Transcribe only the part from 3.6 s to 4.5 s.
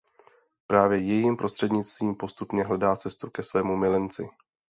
milenci.